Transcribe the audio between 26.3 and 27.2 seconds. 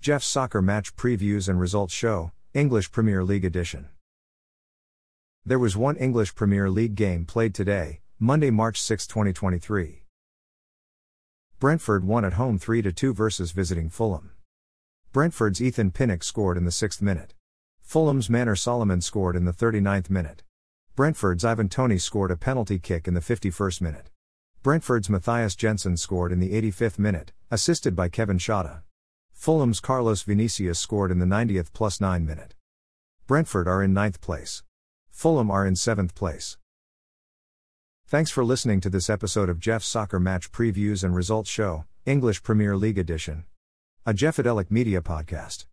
in the 85th